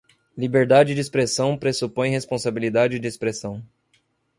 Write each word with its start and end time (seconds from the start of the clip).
Liberdade 0.35 0.95
de 0.95 0.99
expressão 0.99 1.55
pressupõe 1.55 2.09
responsabilidade 2.09 2.97
de 2.97 3.07
expressão 3.07 3.63